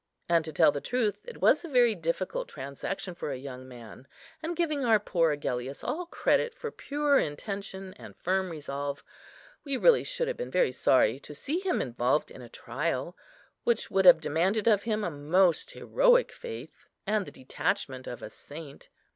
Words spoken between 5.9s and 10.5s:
credit for pure intention and firm resolve, we really should have been